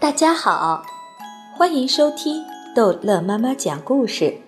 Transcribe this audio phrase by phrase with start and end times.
[0.00, 0.82] 大家好，
[1.56, 4.38] 欢迎收听逗乐妈妈讲故事。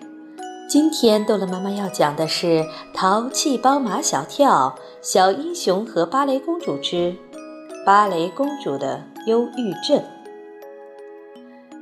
[0.69, 2.47] 今天逗乐妈妈要讲的是
[2.93, 7.15] 《淘气包马小跳》《小英雄和芭蕾公主之
[7.85, 9.97] 芭蕾公主的忧郁症》。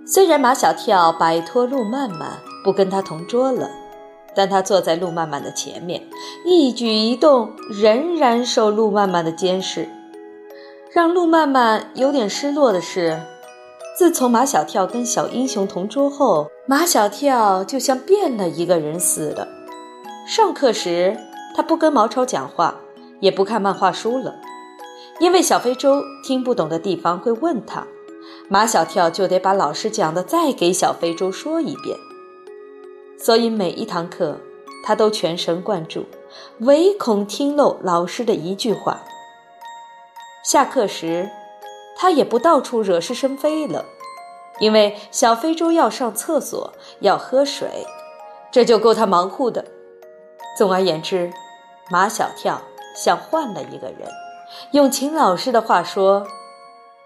[0.05, 3.69] 虽然马小跳摆脱路曼曼，不跟他同桌了，
[4.33, 6.01] 但他坐在路曼曼的前面，
[6.45, 9.89] 一举一动仍然受路曼曼的监视。
[10.89, 13.21] 让路曼曼有点失落的是，
[13.98, 19.48] 自从马小跳跟小英雄同桌后，马小跳就像变了一个人似的。
[20.26, 21.17] 上课时，
[21.55, 22.79] 他不跟毛超讲话，
[23.20, 24.35] 也不看漫画书了，
[25.20, 27.85] 因为小非洲听不懂的地方会问他，
[28.48, 31.98] 马小跳就得把老师讲的再给小非洲说一遍。
[33.20, 34.38] 所以每一堂课，
[34.85, 36.05] 他都全神贯注，
[36.59, 39.01] 唯恐听漏老师的一句话。
[40.47, 41.29] 下课时，
[41.97, 43.83] 他也不到处惹是生非了，
[44.59, 47.85] 因为小非洲要上厕所，要喝水，
[48.49, 49.65] 这就够他忙活的。
[50.57, 51.34] 总而言之，
[51.91, 52.62] 马小跳
[52.95, 54.07] 像换了一个人。
[54.71, 56.26] 用秦老师的话说，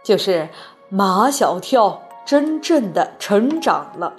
[0.03, 0.47] 就是
[0.89, 4.13] 马小跳真正的成长了。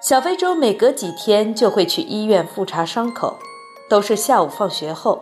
[0.00, 3.36] 小非洲每隔几天就会去医院复查伤口，
[3.90, 5.20] 都是下午放学后。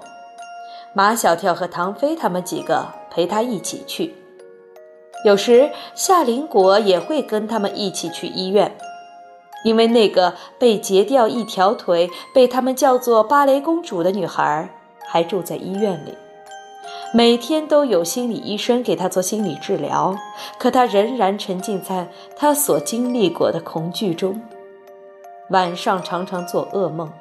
[0.92, 4.12] 马小跳和唐飞他们几个陪他一起去，
[5.24, 8.76] 有时夏林果也会跟他们一起去医院，
[9.64, 14.68] 因为那个被截掉一条腿、被他们叫做芭蕾公主的女孩
[15.06, 16.12] 还住在医院里，
[17.14, 20.16] 每天都有心理医生给她做心理治疗，
[20.58, 24.42] 可她仍然沉浸在她所经历过的恐惧中，
[25.50, 27.12] 晚上常常做噩梦，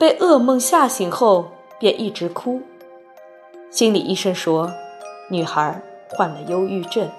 [0.00, 1.46] 被噩梦吓醒后
[1.78, 2.60] 便一直哭。
[3.70, 4.72] 心理医生说，
[5.28, 5.80] 女孩
[6.10, 7.10] 患了忧郁症，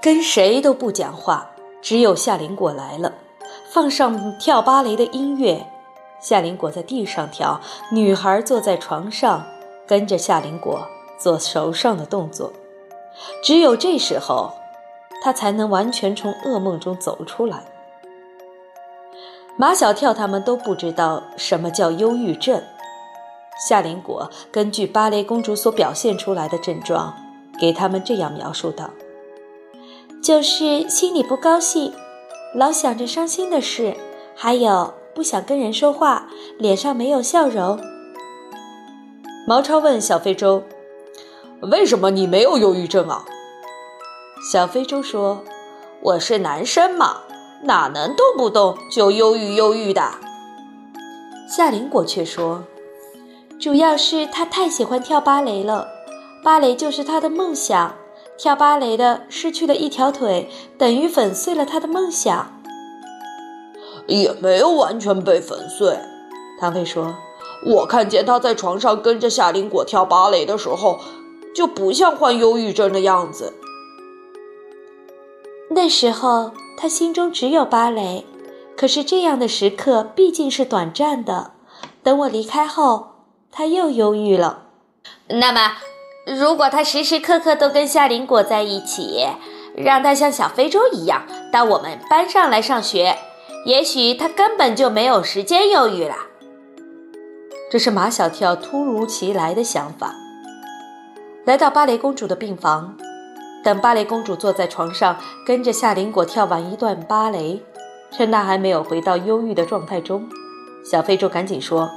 [0.00, 1.50] 跟谁都不讲话，
[1.82, 3.12] 只有夏林果来了，
[3.72, 5.66] 放上跳芭蕾的音乐，
[6.20, 9.44] 夏林果在地上跳，女孩坐在床上，
[9.84, 10.86] 跟着夏林果
[11.18, 12.52] 做手上的动作，
[13.42, 14.52] 只有这时候，
[15.20, 17.64] 她才能完全从噩梦中走出来。
[19.56, 22.62] 马小跳他们都不知道什么叫忧郁症。
[23.68, 27.14] 夏林果根据芭蕾公主所表现出来的症状，
[27.60, 28.88] 给他们这样描述道
[30.24, 31.92] ：“就是心里不高兴，
[32.54, 33.94] 老想着伤心的事，
[34.34, 36.28] 还有不想跟人说话，
[36.58, 37.78] 脸上没有笑容。”
[39.46, 40.62] 毛超问小非洲
[41.70, 43.26] ：“为什么你没有忧郁症啊？”
[44.50, 45.44] 小非洲说
[46.00, 47.18] ：“我是男生嘛，
[47.64, 50.12] 哪能动不动就忧郁忧郁的？”
[51.46, 52.64] 夏林果却说。
[53.60, 55.86] 主要是他太喜欢跳芭蕾了，
[56.42, 57.94] 芭蕾就是他的梦想。
[58.38, 60.48] 跳芭蕾的失去了一条腿，
[60.78, 62.58] 等于粉碎了他的梦想。
[64.06, 65.98] 也没有完全被粉碎，
[66.58, 67.14] 唐飞说
[67.66, 70.98] ：“我看见他在床上跟着夏林果跳芭蕾的时候，
[71.54, 73.52] 就不像患忧郁症的样子。
[75.68, 78.24] 那时候他心中只有芭蕾，
[78.74, 81.50] 可是这样的时刻毕竟是短暂的。
[82.02, 83.08] 等我离开后。”
[83.52, 84.66] 他又忧郁了。
[85.28, 85.72] 那么，
[86.26, 89.26] 如果他时时刻刻都跟夏林果在一起，
[89.76, 91.22] 让他像小非洲一样
[91.52, 93.16] 到我们班上来上学，
[93.64, 96.14] 也许他根本就没有时间忧郁了。
[97.70, 100.14] 这是马小跳突如其来的想法。
[101.44, 102.96] 来到芭蕾公主的病房，
[103.64, 107.62] 等芭蕾公主坐在床上，跟着夏林果跳完一段芭蕾，
[108.10, 110.28] 趁她还没有回到忧郁的状态中，
[110.84, 111.90] 小非洲赶紧说。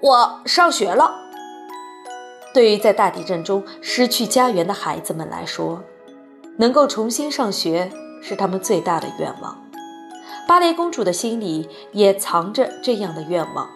[0.00, 1.22] 我上学了。
[2.52, 5.82] 对于在大地震中失去家园的孩子们来说，
[6.58, 7.90] 能够重新上学
[8.22, 9.62] 是他们最大的愿望。
[10.48, 13.68] 芭蕾公主的心里也藏着这样的愿望，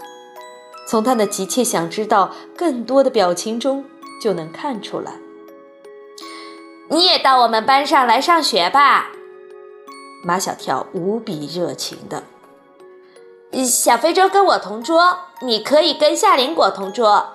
[0.86, 3.84] 从她的急切想知道更多的表情中
[4.22, 5.12] 就能看出来。
[6.88, 9.10] 你也到我们班上来上学吧，
[10.24, 12.22] 马小跳无比热情的。
[13.64, 17.30] 小非洲跟我同桌，你可以跟夏林果同桌。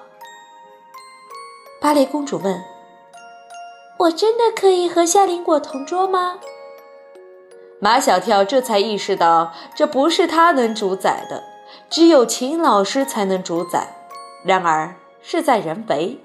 [1.82, 2.64] 芭蕾公主问
[3.98, 6.36] ：“我真的可以和夏林果同桌吗？”
[7.82, 11.44] 马小跳这才意识到，这不是他能主宰的，
[11.90, 13.96] 只有秦老师才能主宰。
[14.44, 16.20] 然而事在人为，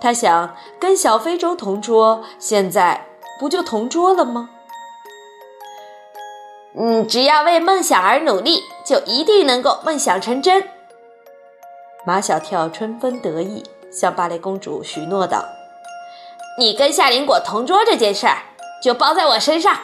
[0.00, 3.06] 他想跟小非洲同桌，现在
[3.40, 4.50] 不就同桌了吗？
[6.74, 10.68] 嗯，只要为梦想而努力，就一定能够梦想成真。
[12.04, 15.44] 马小跳春风得意，向芭蕾公主许诺道
[16.58, 18.38] ：“你跟夏林果同桌这件事儿
[18.82, 19.76] 就包在我身上。”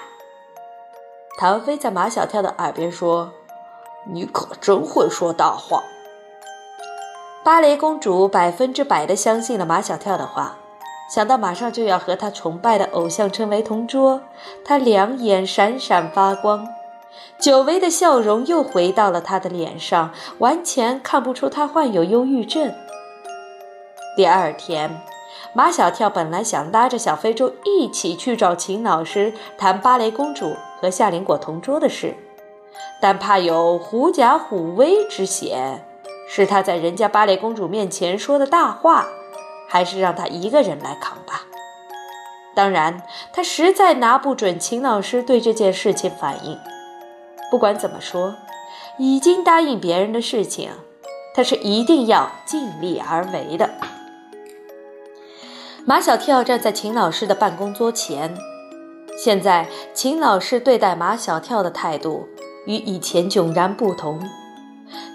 [1.39, 3.33] 唐飞在马小跳的耳边说
[4.11, 5.85] ：“你可真会说大话。”
[7.45, 10.57] 芭蕾公主百分之百的相信了马小跳的话，
[11.09, 14.21] 想到马上就要和她崇拜的偶像成为同桌，
[14.65, 16.67] 她两眼闪闪发光，
[17.39, 22.75] 久违的笑容又回到了她的脸上，完全看不出她患有忧郁症。
[24.17, 25.01] 第二天，
[25.53, 32.17] 马小跳本来想拉着小非洲一起去找秦老师谈芭蕾公主和夏林果同桌的事，
[33.01, 35.85] 但怕有狐假虎威之嫌。
[36.31, 39.07] 是他在人家芭蕾公主面前说的大话，
[39.69, 41.45] 还是让他一个人来扛吧？
[42.55, 43.03] 当然，
[43.33, 46.59] 他实在拿不准秦老师对这件事情反应。
[47.51, 48.35] 不管怎么说，
[48.99, 50.71] 已经答应别人的事情，
[51.35, 53.71] 他是一定要尽力而为的。
[55.85, 58.37] 马小跳站在秦老师的办公桌前，
[59.17, 62.29] 现在秦老师对待马小跳的态度
[62.67, 64.21] 与以前迥然不同。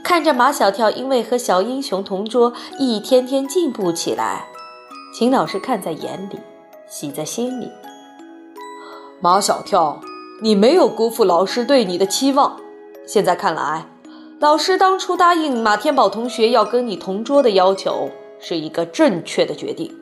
[0.04, 4.48] 看着马小跳因为和小英雄同桌，一天天进步起来，
[5.14, 6.40] 秦老师看在眼里，
[6.88, 7.72] 喜在心里。
[9.20, 10.00] 马小跳，
[10.42, 12.60] 你没有辜负老师对你的期望。
[13.06, 13.86] 现在看来，
[14.40, 18.10] 老师当初答应马天宝同学要跟你同桌的要求
[18.40, 19.96] 是一个正确的决定。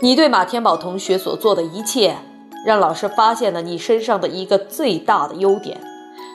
[0.00, 2.16] 你对马天宝同学所做的一切，
[2.64, 5.80] 让老师发现了你身上的一个最大的优点。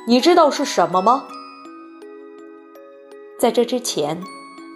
[0.08, 1.26] 你知道是什么吗？
[3.40, 4.22] 在这之前，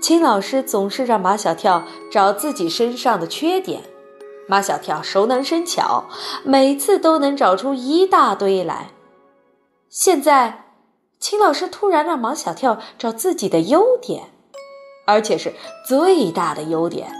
[0.01, 3.81] 秦老师总是让马小跳找自己身上的缺点，
[4.47, 6.05] 马小跳熟能生巧，
[6.43, 8.89] 每次都能找出一大堆来。
[9.89, 10.65] 现在，
[11.19, 14.29] 秦老师突然让马小跳找自己的优点，
[15.07, 15.53] 而且是
[15.87, 17.11] 最大的优点，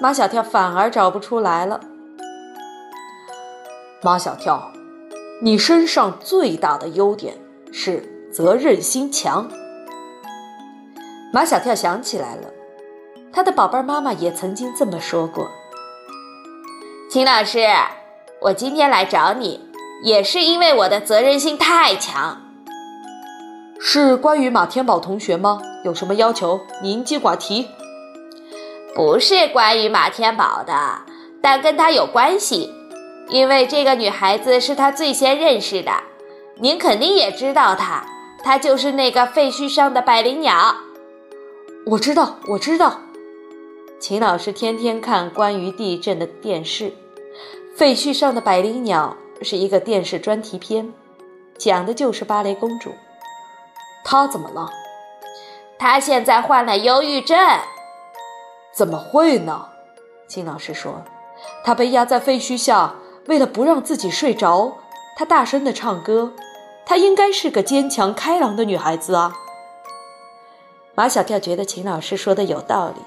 [0.00, 1.80] 马小跳反而找不出来了。
[4.02, 4.70] 马小跳，
[5.42, 7.36] 你身上最大的优点
[7.72, 9.50] 是责任心强。
[11.32, 12.48] 马小跳想起来了，
[13.32, 15.50] 他的宝贝妈妈也曾经这么说过。
[17.12, 17.58] 秦老师，
[18.40, 19.60] 我今天来找你，
[20.02, 22.40] 也是因为我的责任心太强。
[23.78, 25.60] 是关于马天宝同学吗？
[25.84, 26.58] 有什么要求？
[26.82, 27.68] 您尽管提。
[28.94, 31.02] 不是关于马天宝的，
[31.42, 32.72] 但跟他有关系，
[33.28, 35.92] 因为这个女孩子是他最先认识的。
[36.56, 38.06] 您肯定也知道她，
[38.42, 40.74] 她就是那个废墟上的百灵鸟。
[41.84, 43.00] 我知道，我知道。
[44.00, 46.86] 秦老师天天看关于地震的电视，
[47.74, 50.92] 《废墟上的百灵鸟》是一个电视专题片，
[51.56, 52.92] 讲的就是芭蕾公主。
[54.04, 54.68] 她怎么了？
[55.78, 57.38] 她现在患了忧郁症。
[58.74, 59.68] 怎么会呢？
[60.28, 61.02] 秦老师说，
[61.64, 62.94] 她被压在废墟下，
[63.26, 64.76] 为了不让自己睡着，
[65.16, 66.34] 她大声的唱歌。
[66.84, 69.32] 她应该是个坚强开朗的女孩子啊。
[70.94, 73.00] 马小跳觉得秦老师说的有道理，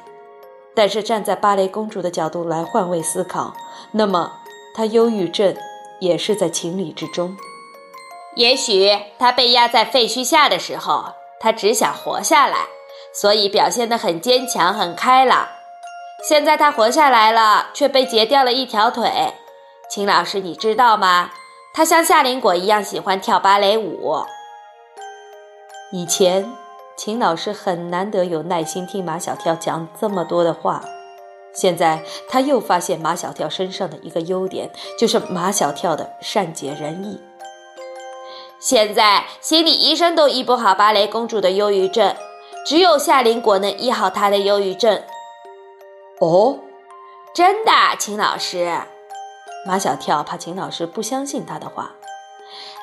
[0.73, 3.53] 但是站在芭蕾公主的角度来换位思考，
[3.91, 4.39] 那么
[4.75, 5.55] 他忧郁症
[5.99, 7.35] 也是在情理之中。
[8.35, 11.05] 也许他被压在废墟下的时候，
[11.39, 12.57] 他只想活下来，
[13.13, 15.47] 所以表现得很坚强、很开朗。
[16.27, 19.33] 现在他活下来了，却被截掉了一条腿。
[19.89, 21.31] 秦老师，你知道吗？
[21.73, 24.23] 他像夏林果一样喜欢跳芭蕾舞。
[25.91, 26.51] 以前。
[26.97, 30.81] 秦老师很难得有耐心听马小跳讲这么多的话，
[31.55, 34.69] 现在他又发现马小跳身上的一个优点，
[34.99, 37.19] 就是马小跳的善解人意。
[38.59, 42.15] 现在心理医生都医不好芭蕾公主的忧郁症，
[42.65, 45.01] 只有夏林果能医好她的忧郁症。
[46.19, 46.59] 哦，
[47.33, 48.81] 真的，秦老师。
[49.67, 51.91] 马小跳怕秦老师不相信他的话。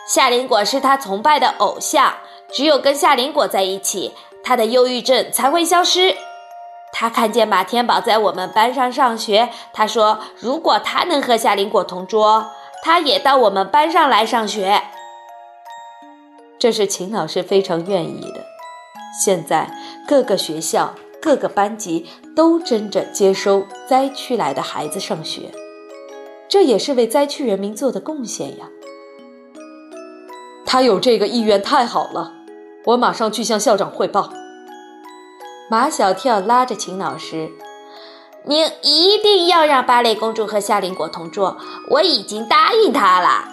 [0.09, 2.15] 夏林果是他崇拜的偶像。
[2.53, 4.13] 只有跟夏林果在一起，
[4.45, 6.15] 他的忧郁症才会消失。
[6.93, 12.47] 他看见马天宝在我们班上上学，他说：“如果他能和夏林果同桌，
[12.83, 14.83] 他也到我们班上来上学。”
[16.61, 18.45] 这是秦老师非常愿意的。
[19.25, 19.75] 现在
[20.07, 22.07] 各个学校、各个班级
[22.37, 25.51] 都争着接收灾区来的孩子上学，
[26.49, 28.69] 这也是为灾区人民做的贡献呀。
[30.65, 32.33] 他有这个意愿，太好了。
[32.85, 34.33] 我马上去向校长汇报。
[35.73, 37.51] 马小跳拉着秦老师
[38.45, 41.57] ：“您一定要让芭蕾公主和夏林果同桌，
[41.89, 43.49] 我已经答应他了。”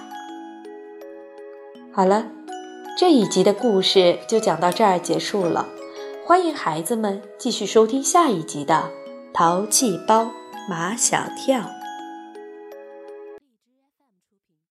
[1.96, 2.26] 好了，
[2.98, 5.66] 这一集的故事就讲到这儿结束了。
[6.26, 8.90] 欢迎孩子们继续收听下一集的
[9.34, 10.30] 《淘气包
[10.70, 11.60] 马小跳》。